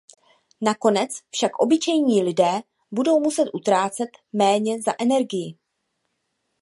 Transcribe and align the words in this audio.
Nakonec 0.61 1.21
však 1.31 1.57
obyčejní 1.59 2.23
lidé 2.23 2.61
budou 2.91 3.19
muset 3.19 3.49
utrácet 3.53 4.09
méně 4.33 4.81
za 4.81 4.91
energii. 5.01 5.57